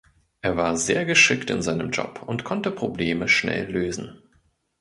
Er 0.41 0.57
war 0.57 0.77
sehr 0.77 1.05
geschickt 1.05 1.51
in 1.51 1.61
seinem 1.61 1.91
Job 1.91 2.23
und 2.25 2.43
konnte 2.43 2.71
Probleme 2.71 3.27
schnell 3.27 3.69
lösen. 3.71 4.17